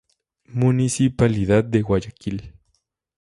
Municipalidad 0.51 1.63
de 1.63 1.83
Guayaquil. 1.83 2.55